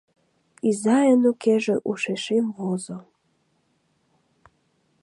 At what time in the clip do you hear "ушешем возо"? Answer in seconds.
1.89-2.97